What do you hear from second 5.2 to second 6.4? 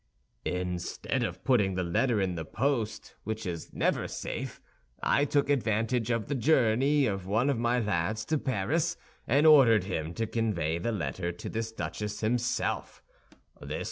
took advantage of the